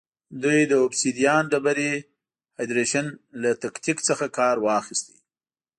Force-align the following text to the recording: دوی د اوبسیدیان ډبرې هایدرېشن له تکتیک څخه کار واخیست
دوی 0.43 0.61
د 0.67 0.73
اوبسیدیان 0.83 1.43
ډبرې 1.51 1.91
هایدرېشن 2.57 3.05
له 3.41 3.51
تکتیک 3.63 3.97
څخه 4.07 4.25
کار 4.37 4.55
واخیست 4.65 5.07